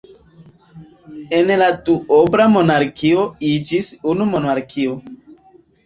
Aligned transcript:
El 1.41 1.51
la 1.63 1.67
duobla 1.91 2.49
monarkio 2.57 3.29
iĝis 3.53 3.95
unu 4.15 4.31
monarkio. 4.35 5.03